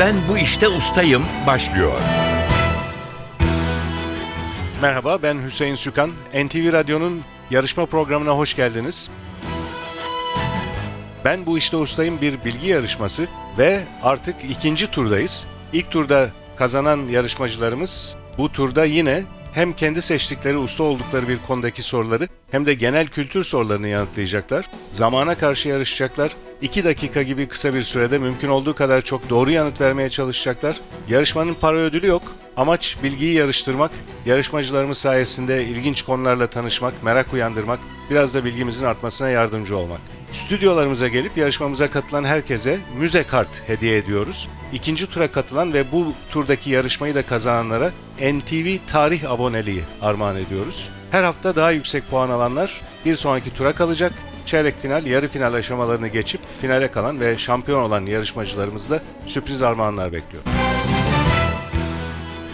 [0.00, 1.98] Ben bu işte ustayım başlıyor.
[4.82, 6.10] Merhaba ben Hüseyin Sükan.
[6.34, 9.10] NTV Radyo'nun yarışma programına hoş geldiniz.
[11.24, 13.26] Ben bu işte ustayım bir bilgi yarışması
[13.58, 15.46] ve artık ikinci turdayız.
[15.72, 19.22] İlk turda kazanan yarışmacılarımız bu turda yine
[19.52, 24.70] hem kendi seçtikleri usta oldukları bir konudaki soruları hem de genel kültür sorularını yanıtlayacaklar.
[24.90, 26.32] Zamana karşı yarışacaklar.
[26.62, 30.76] 2 dakika gibi kısa bir sürede mümkün olduğu kadar çok doğru yanıt vermeye çalışacaklar.
[31.08, 32.22] Yarışmanın para ödülü yok.
[32.56, 33.90] Amaç bilgiyi yarıştırmak,
[34.26, 37.78] yarışmacılarımız sayesinde ilginç konularla tanışmak, merak uyandırmak,
[38.10, 40.00] biraz da bilgimizin artmasına yardımcı olmak.
[40.32, 44.48] Stüdyolarımıza gelip yarışmamıza katılan herkese müze kart hediye ediyoruz.
[44.72, 50.88] İkinci tura katılan ve bu turdaki yarışmayı da kazananlara NTV tarih aboneliği armağan ediyoruz.
[51.10, 54.12] Her hafta daha yüksek puan alanlar bir sonraki tura kalacak.
[54.46, 60.12] Çeyrek final, yarı final aşamalarını geçip finale kalan ve şampiyon olan yarışmacılarımız da sürpriz armağanlar
[60.12, 60.42] bekliyor.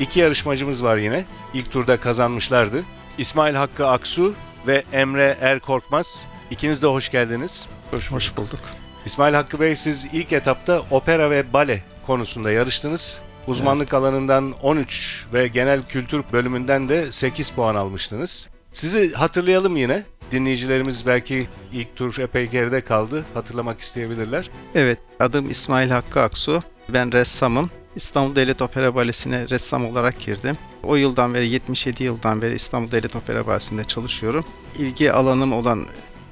[0.01, 1.25] İki yarışmacımız var yine.
[1.55, 2.85] İlk turda kazanmışlardı.
[3.19, 4.35] İsmail Hakkı Aksu
[4.67, 6.27] ve Emre Er Korkmaz.
[6.51, 7.69] İkiniz de hoş geldiniz.
[8.11, 8.61] Hoş, bulduk.
[9.07, 13.21] İsmail Hakkı Bey siz ilk etapta opera ve bale konusunda yarıştınız.
[13.47, 18.49] Uzmanlık alanından 13 ve genel kültür bölümünden de 8 puan almıştınız.
[18.73, 20.03] Sizi hatırlayalım yine.
[20.33, 23.25] Dinleyicilerimiz belki ilk tur epey geride kaldı.
[23.35, 24.51] Hatırlamak isteyebilirler.
[24.75, 26.61] Evet, adım İsmail Hakkı Aksu.
[26.89, 27.71] Ben ressamım.
[27.97, 30.57] İstanbul Devlet Opera Balesi'ne ressam olarak girdim.
[30.83, 34.45] O yıldan beri, 77 yıldan beri İstanbul Devlet Opera Balesi'nde çalışıyorum.
[34.79, 35.87] İlgi alanım olan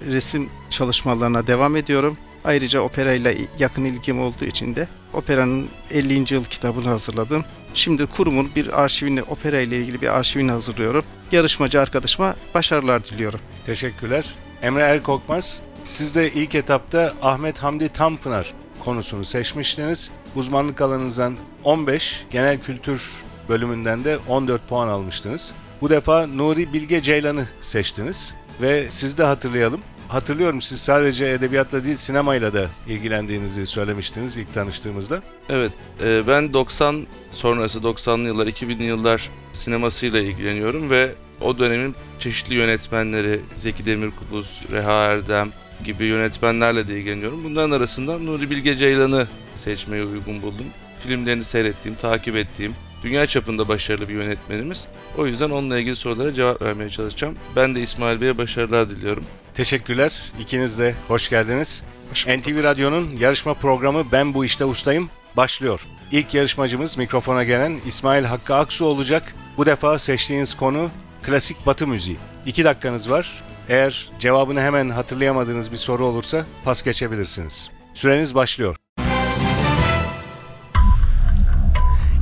[0.07, 2.19] resim çalışmalarına devam ediyorum.
[2.45, 6.35] Ayrıca operayla yakın ilgim olduğu için de operanın 50.
[6.35, 7.45] yıl kitabını hazırladım.
[7.75, 11.05] Şimdi kurumun bir arşivini, opera ile ilgili bir arşivini hazırlıyorum.
[11.33, 13.41] Yarışmacı arkadaşıma başarılar diliyorum.
[13.67, 14.35] Teşekkürler.
[14.63, 20.11] Emre Er Korkmaz, siz de ilk etapta Ahmet Hamdi Tanpınar konusunu seçmiştiniz.
[20.37, 23.11] Uzmanlık alanınızdan 15, genel kültür
[23.49, 25.55] bölümünden de 14 puan almıştınız.
[25.81, 29.81] Bu defa Nuri Bilge Ceylan'ı seçtiniz ve siz de hatırlayalım.
[30.09, 35.23] Hatırlıyorum siz sadece edebiyatla değil sinemayla da ilgilendiğinizi söylemiştiniz ilk tanıştığımızda.
[35.49, 35.73] Evet,
[36.03, 43.41] e, ben 90 sonrası 90'lı yıllar, 2000'li yıllar sinemasıyla ilgileniyorum ve o dönemin çeşitli yönetmenleri,
[43.57, 45.53] Zeki Demirkubuz, Reha Erdem
[45.85, 47.45] gibi yönetmenlerle de ilgileniyorum.
[47.45, 49.27] Bunların arasından Nuri Bilge Ceylan'ı
[49.57, 50.67] seçmeyi uygun buldum.
[51.01, 54.89] Filmlerini seyrettiğim, takip ettiğim, dünya çapında başarılı bir yönetmenimiz.
[55.19, 57.35] O yüzden onunla ilgili sorulara cevap vermeye çalışacağım.
[57.57, 59.25] Ben de İsmail Bey'e başarılar diliyorum.
[59.55, 60.33] Teşekkürler.
[60.41, 61.83] İkiniz de hoş geldiniz.
[62.11, 62.27] Hoş.
[62.27, 65.87] NTV Radyo'nun yarışma programı Ben Bu İşte Ustayım başlıyor.
[66.13, 69.35] İlk yarışmacımız mikrofona gelen İsmail Hakkı Aksu olacak.
[69.57, 70.91] Bu defa seçtiğiniz konu
[71.23, 72.17] klasik batı müziği.
[72.47, 73.43] İki dakikanız var.
[73.69, 77.71] Eğer cevabını hemen hatırlayamadığınız bir soru olursa pas geçebilirsiniz.
[77.95, 78.77] Süreniz başlıyor.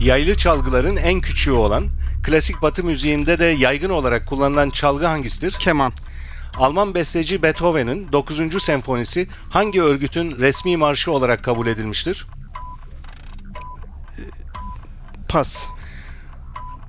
[0.02, 1.88] Yaylı çalgıların en küçüğü olan,
[2.22, 5.52] klasik batı müziğinde de yaygın olarak kullanılan çalgı hangisidir?
[5.52, 5.92] Keman,
[6.56, 8.62] Alman besteci Beethoven'ın 9.
[8.62, 12.26] senfonisi hangi örgütün resmi marşı olarak kabul edilmiştir?
[15.28, 15.66] pas,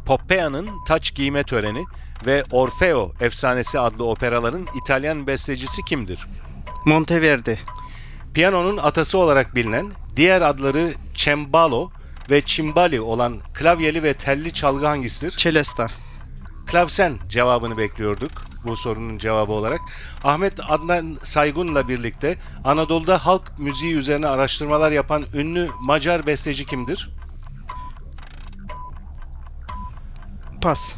[0.06, 1.86] Poppeia'nın Taç Giyme Töreni
[2.26, 6.28] ve Orfeo Efsanesi adlı operaların İtalyan bestecisi kimdir?
[6.86, 7.60] Monteverdi,
[8.34, 11.92] Piyanonun atası olarak bilinen, diğer adları cembalo
[12.30, 15.32] ve cimbali olan klavyeli ve telli çalgı hangisidir?
[15.32, 15.88] Celesta,
[16.66, 18.32] Klavsen cevabını bekliyorduk
[18.68, 19.82] bu sorunun cevabı olarak.
[20.24, 27.10] Ahmet Adnan Saygun'la birlikte Anadolu'da halk müziği üzerine araştırmalar yapan ünlü Macar besteci kimdir?
[30.64, 30.96] pas,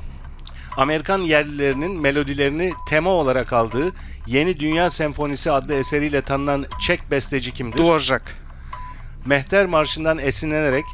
[0.77, 3.91] Amerikan yerlilerinin melodilerini tema olarak aldığı
[4.27, 7.77] Yeni Dünya Senfonisi adlı eseriyle tanınan Çek besteci kimdir?
[7.77, 8.37] Dvorak,
[9.25, 10.85] Mehter Marşı'ndan esinlenerek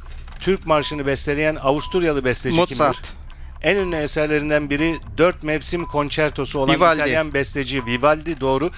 [0.41, 2.71] Türk Marşı'nı besteleyen Avusturyalı besteci kimdir?
[2.71, 3.13] Mozart,
[3.61, 6.95] En ünlü eserlerinden biri Dört Mevsim Konçertosu olan Vivaldi.
[6.95, 8.71] İtalyan besteci Vivaldi doğru.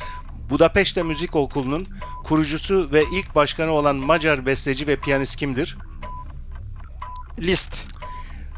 [0.50, 1.88] Budapeşte Müzik Okulu'nun
[2.24, 5.78] kurucusu ve ilk başkanı olan Macar besteci ve piyanist kimdir?
[7.40, 7.76] Liszt,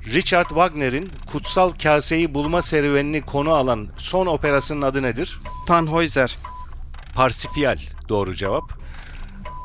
[0.06, 5.40] Richard Wagner'in Kutsal Kaseyi Bulma serüvenini konu alan son operasının adı nedir?
[5.68, 6.36] Tannhäuser,
[7.16, 7.78] Parsifal
[8.10, 8.64] doğru cevap.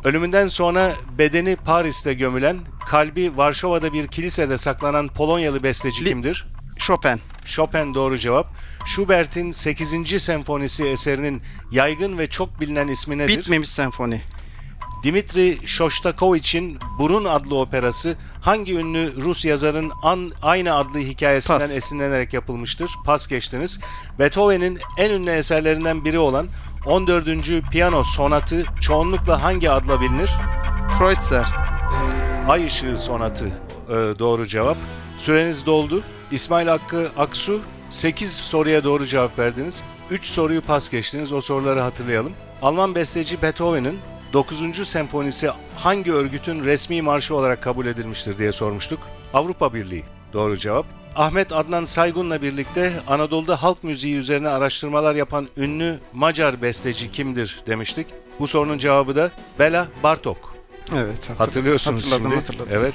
[0.04, 2.58] Ölümünden sonra bedeni Paris'te gömülen,
[2.90, 6.46] kalbi Varşova'da bir kilisede saklanan Polonyalı besteci Li- kimdir?
[6.78, 8.46] Chopin, Chopin doğru cevap.
[8.86, 10.22] Schubert'in 8.
[10.22, 13.38] senfonisi eserinin yaygın ve çok bilinen ismi nedir?
[13.38, 14.22] Bitmemiş senfoni,
[15.02, 21.76] Dimitri Shostakovich'in Burun adlı operası hangi ünlü Rus yazarın an, aynı adlı hikayesinden Pas.
[21.76, 22.90] esinlenerek yapılmıştır?
[23.04, 23.80] Pas geçtiniz.
[24.18, 26.48] Beethoven'in en ünlü eserlerinden biri olan
[26.86, 27.26] 14.
[27.70, 30.30] Piyano Sonatı çoğunlukla hangi adla bilinir?
[30.98, 31.46] Kreutzer,
[32.48, 33.46] Ay Işığı Sonatı
[33.88, 34.76] e, doğru cevap.
[35.18, 36.02] Süreniz doldu.
[36.32, 37.60] İsmail Hakkı Aksu
[37.90, 39.82] 8 soruya doğru cevap verdiniz.
[40.10, 41.32] 3 soruyu pas geçtiniz.
[41.32, 42.32] O soruları hatırlayalım.
[42.62, 43.96] Alman besteci Beethoven'ın
[44.32, 44.88] 9.
[44.88, 49.00] senfonisi hangi örgütün resmi marşı olarak kabul edilmiştir diye sormuştuk.
[49.34, 50.86] Avrupa Birliği doğru cevap.
[51.16, 58.06] Ahmet Adnan Saygun'la birlikte Anadolu'da halk müziği üzerine araştırmalar yapan ünlü Macar besteci kimdir demiştik.
[58.40, 60.59] Bu sorunun cevabı da Bela Bartok.
[60.96, 61.14] Evet.
[61.30, 62.34] hatır- Hatırlıyorsunuz hatırladım, şimdi.
[62.46, 62.72] hatırladım.
[62.74, 62.94] Evet.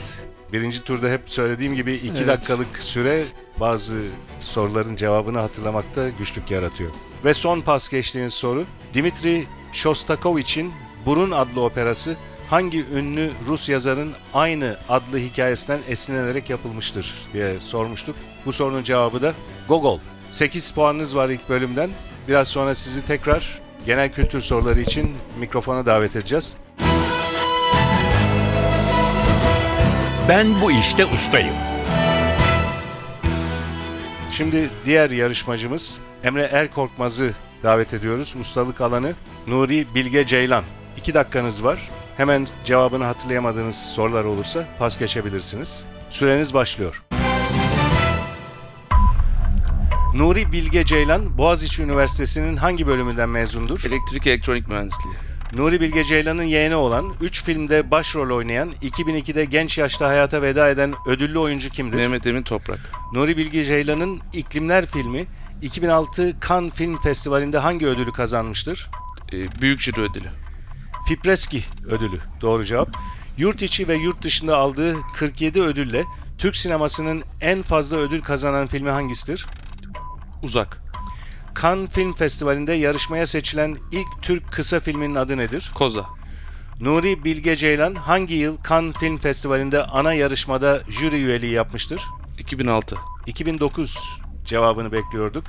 [0.53, 2.27] Birinci turda hep söylediğim gibi iki Evet.
[2.27, 3.23] dakikalık süre
[3.59, 3.95] bazı
[4.39, 6.91] soruların cevabını hatırlamakta güçlük yaratıyor.
[7.25, 8.63] Ve son pas geçtiğiniz soru
[8.93, 10.73] Dimitri Shostakovich'in
[11.05, 12.15] Burun adlı operası
[12.49, 18.15] hangi ünlü Rus yazarın aynı adlı hikayesinden esinlenerek yapılmıştır diye sormuştuk.
[18.45, 19.33] Bu sorunun cevabı da
[19.67, 19.99] Gogol.
[20.29, 21.89] 8 puanınız var ilk bölümden.
[22.27, 26.53] Biraz sonra sizi tekrar genel kültür soruları için mikrofona davet edeceğiz.
[30.29, 31.55] Ben bu işte ustayım.
[34.31, 37.33] Şimdi diğer yarışmacımız Emre Erkorkmaz'ı
[37.63, 38.35] davet ediyoruz.
[38.39, 39.13] Ustalık alanı
[39.47, 40.63] Nuri Bilge Ceylan.
[40.97, 41.89] 2 dakikanız var.
[42.17, 45.85] Hemen cevabını hatırlayamadığınız sorular olursa pas geçebilirsiniz.
[46.09, 47.03] Süreniz başlıyor.
[50.15, 53.83] Nuri Bilge Ceylan Boğaziçi Üniversitesi'nin hangi bölümünden mezundur?
[53.87, 55.15] Elektrik elektronik mühendisliği.
[55.53, 60.93] Nuri Bilge Ceylan'ın yeğeni olan 3 filmde başrol oynayan, 2002'de genç yaşta hayata veda eden
[61.07, 61.97] ödüllü oyuncu kimdir?
[61.97, 62.79] Mehmet Emin Toprak.
[63.13, 65.25] Nuri Bilge Ceylan'ın İklimler filmi
[65.61, 68.89] 2006 Cannes Film Festivali'nde hangi ödülü kazanmıştır?
[69.33, 70.29] Ee, büyük jüri ödülü.
[71.07, 72.19] Fipreski ödülü.
[72.41, 72.89] Doğru cevap.
[73.37, 76.03] Yurt içi ve yurt dışında aldığı 47 ödülle
[76.37, 79.45] Türk sinemasının en fazla ödül kazanan filmi hangisidir?
[80.43, 80.84] Uzak.
[81.61, 85.71] Cannes Film Festivali'nde yarışmaya seçilen ilk Türk kısa filminin adı nedir?
[85.75, 86.05] Koza.
[86.79, 92.01] Nuri Bilge Ceylan hangi yıl Cannes Film Festivali'nde ana yarışmada jüri üyeliği yapmıştır?
[92.39, 92.95] 2006.
[93.27, 93.97] 2009
[94.45, 95.43] cevabını bekliyorduk.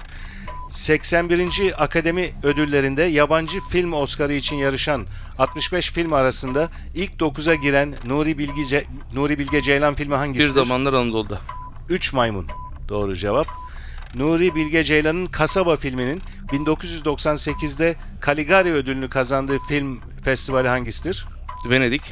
[0.70, 1.72] 81.
[1.84, 5.06] Akademi Ödülleri'nde yabancı film Oscar'ı için yarışan
[5.38, 10.52] 65 film arasında ilk 9'a giren Nuri Bilge, Ce- Nuri Bilge Ceylan filmi Bir hangisidir?
[10.52, 11.40] zamanlar Anadolu'da.
[11.88, 12.46] 3 Maymun.
[12.88, 13.46] Doğru cevap.
[14.14, 21.26] Nuri Bilge Ceylan'ın Kasaba filminin 1998'de Caligari ödülünü kazandığı film festivali hangisidir?
[21.70, 22.02] Venedik.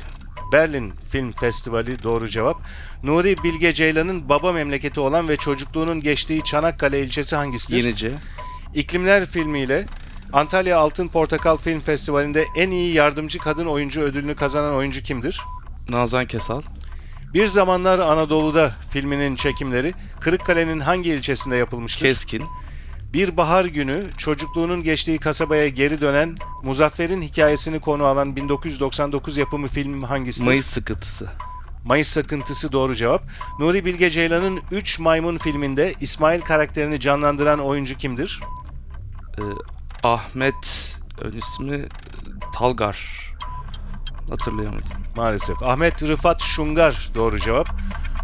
[0.53, 2.57] Berlin Film Festivali doğru cevap.
[3.03, 7.85] Nuri Bilge Ceylan'ın baba memleketi olan ve çocukluğunun geçtiği Çanakkale ilçesi hangisidir?
[7.85, 8.13] Yenice.
[8.75, 9.87] İklimler filmiyle
[10.33, 15.41] Antalya Altın Portakal Film Festivali'nde en iyi yardımcı kadın oyuncu ödülünü kazanan oyuncu kimdir?
[15.89, 16.63] Nazan Kesal.
[17.35, 22.07] Bir Zamanlar Anadolu'da filminin çekimleri Kırıkkale'nin hangi ilçesinde yapılmıştır?
[22.07, 22.43] Keskin.
[23.13, 30.03] Bir bahar günü çocukluğunun geçtiği kasabaya geri dönen Muzaffer'in hikayesini konu alan 1999 yapımı film
[30.03, 30.47] hangisidir?
[30.47, 31.29] Mayıs sıkıntısı.
[31.85, 33.23] Mayıs Sakıntısı doğru cevap.
[33.59, 38.41] Nuri Bilge Ceylan'ın 3 Maymun filminde İsmail karakterini canlandıran oyuncu kimdir?
[39.39, 39.43] Ee,
[40.03, 41.89] Ahmet ön ismi
[42.55, 43.34] Talgar.
[44.31, 44.89] Hatırlayamadım.
[45.17, 45.63] Maalesef.
[45.63, 47.69] Ahmet Rıfat Şungar doğru cevap.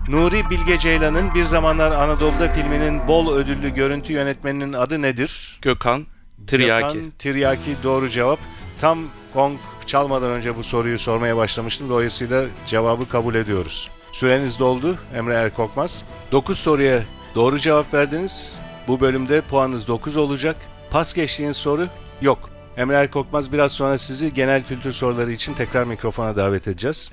[0.09, 5.59] Nuri Bilge Ceylan'ın Bir Zamanlar Anadolu'da filminin bol ödüllü görüntü yönetmeninin adı nedir?
[5.63, 6.07] Gökhan
[6.47, 6.99] Tiryaki.
[6.99, 8.39] Gökhan Tiryaki doğru cevap.
[8.81, 8.99] Tam
[9.35, 11.91] gong çalmadan önce bu soruyu sormaya başlamıştım.
[11.91, 13.91] Dolayısıyla cevabı kabul ediyoruz.
[14.13, 16.05] Süreniz doldu Emre Erkokmaz.
[16.33, 17.03] 9 soruya
[17.35, 18.59] doğru cevap verdiniz.
[18.89, 20.57] Bu bölümde puanınız 9 olacak.
[20.91, 21.87] Pas geçtiğiniz soru
[22.21, 22.51] yok.
[22.77, 27.11] Emre Erkokmaz biraz sonra sizi genel kültür soruları için tekrar mikrofona davet edeceğiz.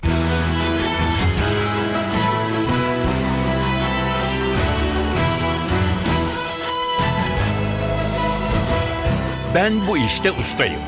[9.56, 10.82] Ben bu işte ustayım.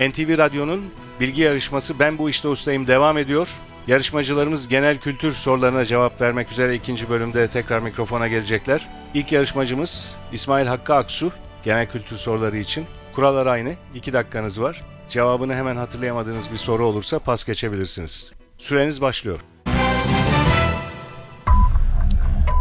[0.00, 0.84] NTV Radyo'nun
[1.20, 3.48] bilgi yarışması Ben Bu İşte Ustayım devam ediyor.
[3.86, 8.88] Yarışmacılarımız genel kültür sorularına cevap vermek üzere ikinci bölümde tekrar mikrofona gelecekler.
[9.14, 11.32] İlk yarışmacımız İsmail Hakkı Aksu
[11.64, 12.86] genel kültür soruları için.
[13.14, 13.74] Kurallar aynı.
[13.94, 14.82] 2 dakikanız var.
[15.08, 18.32] Cevabını hemen hatırlayamadığınız bir soru olursa pas geçebilirsiniz.
[18.58, 19.40] Süreniz başlıyor.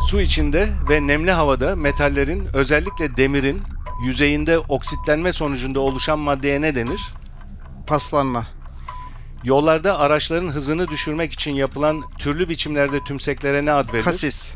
[0.09, 3.61] Su içinde ve nemli havada metallerin özellikle demirin
[4.03, 7.01] yüzeyinde oksitlenme sonucunda oluşan maddeye ne denir?
[7.87, 8.54] Paslanma.
[9.45, 14.03] Yollarda araçların hızını düşürmek için yapılan türlü biçimlerde tümseklere ne ad verilir?
[14.03, 14.53] Kasis.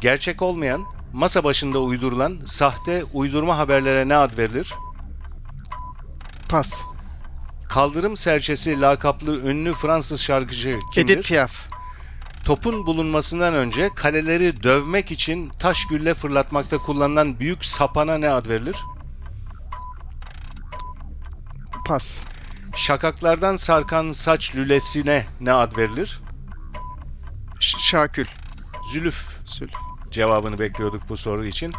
[0.00, 4.74] Gerçek olmayan, masa başında uydurulan sahte uydurma haberlere ne ad verilir?
[6.48, 6.82] Pas.
[7.68, 11.14] Kaldırım serçesi lakaplı ünlü Fransız şarkıcı kimdir?
[11.14, 11.68] Edith Piaf.
[12.44, 18.76] Topun bulunmasından önce kaleleri dövmek için taş gülle fırlatmakta kullanılan büyük sapana ne ad verilir?
[21.86, 22.18] Pas.
[22.78, 26.20] Şakaklardan sarkan saç lülesine ne ad verilir?
[27.60, 28.26] Ş- Şakül.
[28.92, 29.68] Zülüf Sül.
[30.10, 31.72] cevabını bekliyorduk bu soru için.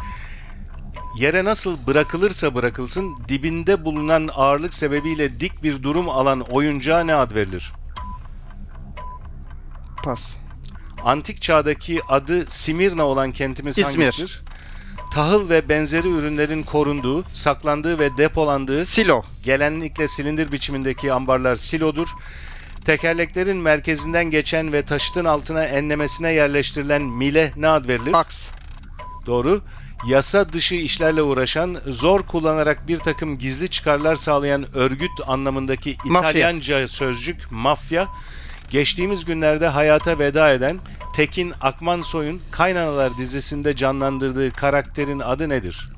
[1.18, 7.34] Yere nasıl bırakılırsa bırakılsın dibinde bulunan ağırlık sebebiyle dik bir durum alan oyuncağa ne ad
[7.34, 7.72] verilir?
[10.04, 10.36] Pas.
[11.04, 14.04] Antik çağdaki adı Simirna olan kentimiz İzmir.
[14.04, 14.42] hangisidir?
[15.12, 19.22] Tahıl ve benzeri ürünlerin korunduğu, saklandığı ve depolandığı Silo.
[19.42, 22.08] genellikle silindir biçimindeki ambarlar silodur.
[22.84, 28.14] Tekerleklerin merkezinden geçen ve taşıtın altına enlemesine yerleştirilen mile ne ad verilir?
[28.14, 28.48] Aks.
[29.26, 29.60] Doğru.
[30.06, 36.30] Yasa dışı işlerle uğraşan, zor kullanarak bir takım gizli çıkarlar sağlayan örgüt anlamındaki Mafya.
[36.30, 38.08] İtalyanca sözcük mafya,
[38.70, 40.78] geçtiğimiz günlerde hayata veda eden
[41.14, 45.90] Tekin Akmansoy'un Kaynanalar dizisinde canlandırdığı karakterin adı nedir?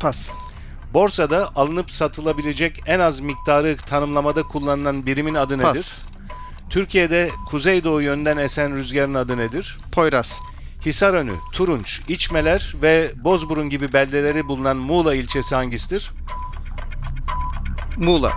[0.00, 0.30] Pas.
[0.94, 5.64] Borsada alınıp satılabilecek en az miktarı tanımlamada kullanılan birimin adı nedir?
[5.64, 5.98] Pas.
[6.70, 9.78] Türkiye'de kuzeydoğu yönden esen rüzgarın adı nedir?
[9.92, 10.40] Poyraz.
[10.86, 16.12] Hisarönü, Turunç, İçmeler ve Bozburun gibi beldeleri bulunan Muğla ilçesi hangisidir?
[17.96, 18.32] Muğla.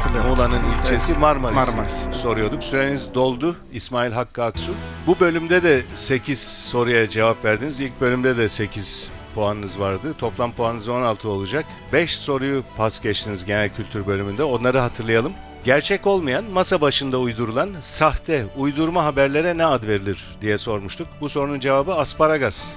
[0.00, 0.30] Hatırlıyorum.
[0.30, 1.56] Muğla'nın ilçesi Marmaris.
[1.56, 2.06] Marmaris.
[2.12, 2.64] Soruyorduk.
[2.64, 4.72] Süreniz doldu İsmail Hakkı Aksu.
[5.06, 7.80] Bu bölümde de 8 soruya cevap verdiniz.
[7.80, 10.14] İlk bölümde de 8 puanınız vardı.
[10.18, 11.64] Toplam puanınız 16 olacak.
[11.92, 14.42] 5 soruyu pas geçtiniz genel kültür bölümünde.
[14.42, 15.32] Onları hatırlayalım.
[15.64, 21.08] Gerçek olmayan, masa başında uydurulan, sahte, uydurma haberlere ne ad verilir diye sormuştuk.
[21.20, 22.72] Bu sorunun cevabı asparagas.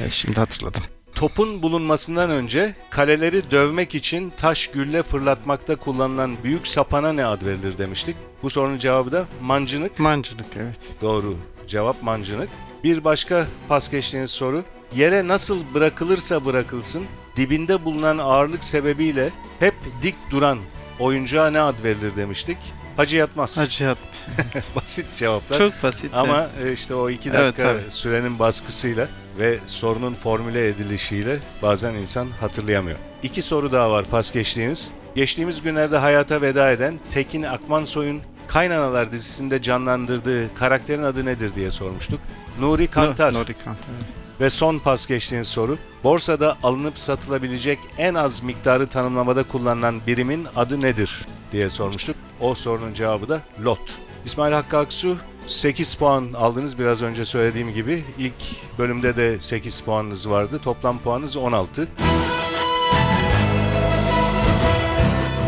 [0.00, 0.82] Evet, şimdi hatırladım.
[1.14, 7.78] Topun bulunmasından önce kaleleri dövmek için taş gülle fırlatmakta kullanılan büyük sapana ne ad verilir
[7.78, 8.16] demiştik.
[8.42, 9.98] Bu sorunun cevabı da mancınık.
[9.98, 10.78] Mancınık evet.
[11.00, 12.48] Doğru cevap mancınık.
[12.84, 14.64] Bir başka pas geçtiğiniz soru.
[14.96, 17.04] Yere nasıl bırakılırsa bırakılsın
[17.36, 20.58] dibinde bulunan ağırlık sebebiyle hep dik duran
[21.00, 22.58] oyuncağa ne ad verilir demiştik.
[22.96, 23.58] Hacı yatmaz.
[23.58, 23.98] Acıyat.
[24.76, 25.58] Basit cevaplar.
[25.58, 26.10] Çok basit.
[26.14, 27.90] Ama e, işte o iki Evet, dakika tabii.
[27.90, 29.08] sürenin baskısıyla
[29.38, 32.98] ve sorunun formüle edilişiyle bazen insan hatırlayamıyor.
[33.22, 34.90] İki soru daha var pas geçtiğiniz.
[35.16, 42.20] Geçtiğimiz günlerde hayata veda eden Tekin Akmansoy'un Kaynanalar dizisinde canlandırdığı karakterin adı nedir diye sormuştuk.
[42.60, 43.32] Nuri Kantar.
[43.34, 43.84] Nuri Kantar.
[43.96, 44.22] evet.
[44.40, 45.78] Ve son pas geçtiğiniz soru.
[46.04, 52.16] Borsada alınıp satılabilecek en az miktarı tanımlamada kullanılan birimin adı nedir diye sormuştuk.
[52.42, 53.78] O sorunun cevabı da lot.
[54.24, 58.04] İsmail Hakkı Aksu 8 puan aldınız biraz önce söylediğim gibi.
[58.18, 58.34] İlk
[58.78, 60.60] bölümde de 8 puanınız vardı.
[60.64, 61.88] Toplam puanınız 16.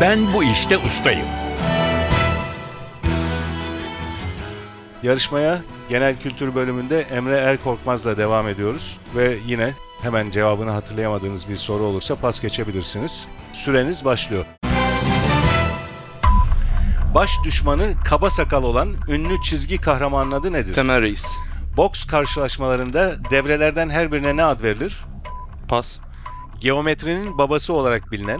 [0.01, 1.27] Ben bu işte ustayım.
[5.03, 8.97] Yarışmaya genel kültür bölümünde Emre Erkorkmaz'la devam ediyoruz.
[9.15, 13.27] Ve yine hemen cevabını hatırlayamadığınız bir soru olursa pas geçebilirsiniz.
[13.53, 14.45] Süreniz başlıyor.
[17.15, 20.73] Baş düşmanı kaba sakal olan ünlü çizgi kahramanın adı nedir?
[20.73, 21.25] Temel Reis.
[21.77, 24.97] Boks karşılaşmalarında devrelerden her birine ne ad verilir?
[25.67, 25.99] Pas.
[26.59, 28.39] Geometrinin babası olarak bilinen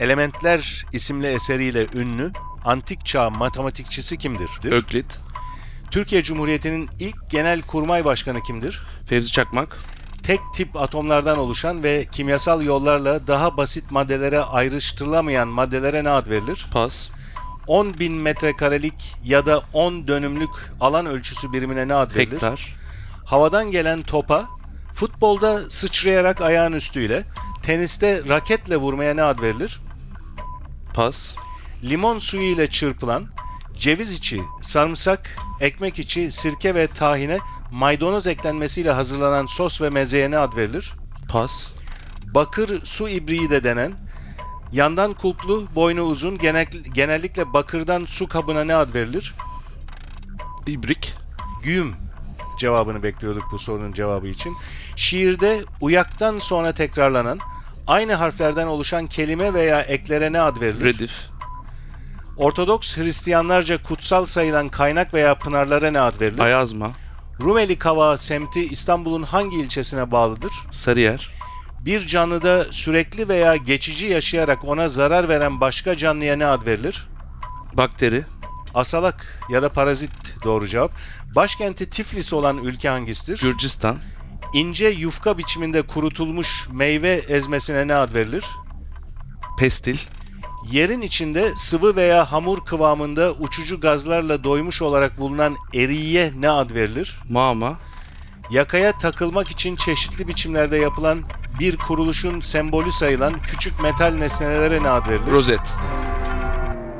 [0.00, 2.32] Elementler isimli eseriyle ünlü
[2.64, 4.50] antik çağ matematikçisi kimdir?
[4.70, 5.18] Öklit.
[5.90, 8.82] Türkiye Cumhuriyeti'nin ilk genel kurmay başkanı kimdir?
[9.06, 9.78] Fevzi Çakmak.
[10.22, 16.66] Tek tip atomlardan oluşan ve kimyasal yollarla daha basit maddelere ayrıştırılamayan maddelere ne ad verilir?
[16.72, 17.10] Pas.
[17.66, 22.32] 10 bin metrekarelik ya da 10 dönümlük alan ölçüsü birimine ne ad verilir?
[22.32, 22.76] Hektar.
[23.24, 24.48] Havadan gelen topa
[24.94, 27.24] futbolda sıçrayarak ayağın üstüyle,
[27.62, 29.80] teniste raketle vurmaya ne ad verilir?
[30.94, 31.34] Pas.
[31.84, 33.26] Limon suyu ile çırpılan,
[33.76, 37.38] ceviz içi, sarımsak, ekmek içi, sirke ve tahine
[37.70, 40.92] maydanoz eklenmesiyle hazırlanan sos ve mezeye ne ad verilir?
[41.28, 41.66] Pas.
[42.34, 43.92] Bakır su ibriği de denen,
[44.74, 49.34] yandan kulplu, boynu uzun, genel- genellikle bakırdan su kabına ne ad verilir?
[50.66, 51.14] İbrik.
[51.62, 51.94] Güğüm
[52.58, 54.56] cevabını bekliyorduk bu sorunun cevabı için.
[54.96, 57.38] Şiirde uyaktan sonra tekrarlanan,
[57.86, 60.84] aynı harflerden oluşan kelime veya eklere ne ad verilir?
[60.84, 61.28] Redif.
[62.36, 66.42] Ortodoks Hristiyanlarca kutsal sayılan kaynak veya pınarlara ne ad verilir?
[66.42, 66.90] Ayazma.
[67.40, 70.52] Rumeli Kavağı semti İstanbul'un hangi ilçesine bağlıdır?
[70.70, 71.30] Sarıyer.
[71.84, 77.08] Bir canlıda sürekli veya geçici yaşayarak ona zarar veren başka canlıya ne ad verilir?
[77.72, 78.24] Bakteri.
[78.74, 80.10] Asalak ya da parazit
[80.44, 80.92] doğru cevap.
[81.36, 83.40] Başkenti Tiflis olan ülke hangisidir?
[83.40, 83.96] Gürcistan.
[84.54, 88.44] İnce yufka biçiminde kurutulmuş meyve ezmesine ne ad verilir?
[89.58, 89.98] Pestil.
[90.70, 97.18] Yerin içinde sıvı veya hamur kıvamında uçucu gazlarla doymuş olarak bulunan eriye ne ad verilir?
[97.28, 97.78] Mağma.
[98.50, 101.22] Yakaya takılmak için çeşitli biçimlerde yapılan
[101.60, 105.30] bir kuruluşun sembolü sayılan küçük metal nesnelere ne ad verilir?
[105.30, 105.60] Rozet.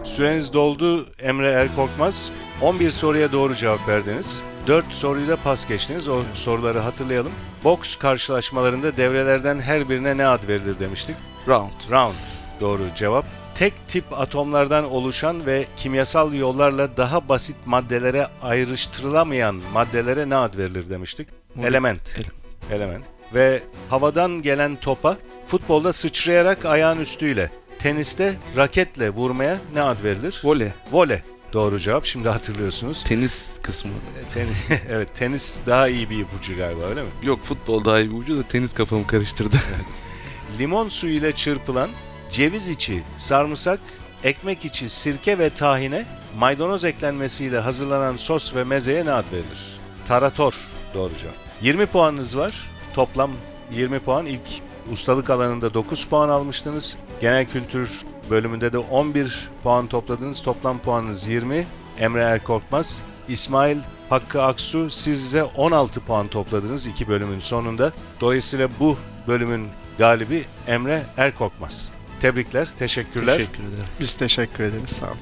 [0.02, 2.32] Süreniz doldu Emre Erkorkmaz.
[2.62, 4.42] 11 soruya doğru cevap verdiniz.
[4.66, 6.08] 4 soruyu da pas geçtiniz.
[6.08, 7.32] O soruları hatırlayalım.
[7.64, 11.16] Boks karşılaşmalarında devrelerden her birine ne ad verilir demiştik?
[11.48, 11.90] Round.
[11.90, 12.14] Round.
[12.60, 13.43] Doğru cevap.
[13.54, 20.90] Tek tip atomlardan oluşan ve kimyasal yollarla daha basit maddelere ayrıştırılamayan maddelere ne ad verilir
[20.90, 21.28] demiştik?
[21.54, 21.70] Molekül.
[21.74, 22.00] Element.
[22.18, 23.04] Ele- Element.
[23.34, 30.40] Ve havadan gelen topa futbolda sıçrayarak ayağın üstüyle, teniste raketle vurmaya ne ad verilir?
[30.44, 30.68] Voley.
[30.92, 31.22] Vole.
[31.52, 32.04] Doğru cevap.
[32.04, 33.04] Şimdi hatırlıyorsunuz.
[33.04, 33.90] Tenis kısmı.
[34.34, 37.08] Ten- evet, tenis daha iyi bir ipucu galiba öyle mi?
[37.22, 39.56] Yok futbol daha iyi bir ucu da tenis kafamı karıştırdı.
[40.58, 41.90] Limon suyu ile çırpılan
[42.34, 43.80] ceviz içi sarımsak,
[44.24, 46.06] ekmek içi sirke ve tahine,
[46.38, 49.78] maydanoz eklenmesiyle hazırlanan sos ve mezeye ne ad verilir?
[50.04, 50.54] Tarator.
[50.94, 51.34] Doğru cevap.
[51.62, 52.52] 20 puanınız var.
[52.94, 53.30] Toplam
[53.72, 54.26] 20 puan.
[54.26, 54.40] İlk
[54.92, 56.96] ustalık alanında 9 puan almıştınız.
[57.20, 60.42] Genel kültür bölümünde de 11 puan topladınız.
[60.42, 61.66] Toplam puanınız 20.
[61.98, 63.78] Emre Erkorkmaz, İsmail
[64.10, 67.92] Hakkı Aksu siz de 16 puan topladınız iki bölümün sonunda.
[68.20, 68.96] Dolayısıyla bu
[69.28, 71.93] bölümün galibi Emre Erkorkmaz.
[72.20, 73.36] Tebrikler, teşekkürler.
[73.36, 73.84] Teşekkür ederim.
[74.00, 74.90] Biz teşekkür ederiz.
[74.90, 75.18] Sağ olun.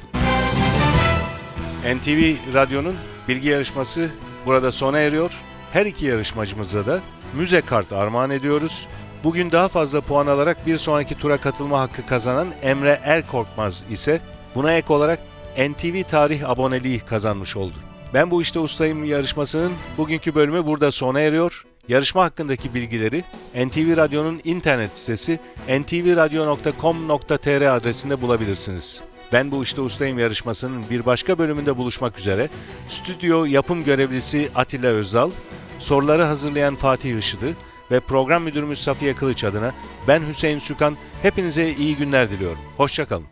[1.96, 2.96] NTV Radyo'nun
[3.28, 4.11] bilgi yarışması
[4.46, 5.32] burada sona eriyor.
[5.72, 7.00] Her iki yarışmacımıza da
[7.34, 8.87] müze kart armağan ediyoruz.
[9.25, 14.20] Bugün daha fazla puan alarak bir sonraki tura katılma hakkı kazanan Emre Erkorkmaz ise
[14.54, 15.18] buna ek olarak
[15.58, 17.75] NTV Tarih aboneliği kazanmış oldu.
[18.14, 21.64] Ben bu işte ustayım yarışmasının bugünkü bölümü burada sona eriyor.
[21.89, 23.25] Yarışma hakkındaki bilgileri
[23.55, 29.03] NTV Radyo'nun internet sitesi ntvradio.com.tr adresinde bulabilirsiniz.
[29.33, 32.49] Ben bu işte ustayım yarışmasının bir başka bölümünde buluşmak üzere.
[32.89, 35.31] Stüdyo yapım görevlisi Atilla Özdal,
[35.79, 37.57] soruları hazırlayan Fatih Işıdı
[37.91, 39.75] ve program müdürümüz Safiye Kılıç adına
[40.09, 42.59] ben Hüseyin Sükan hepinize iyi günler diliyorum.
[42.77, 43.32] Hoşçakalın.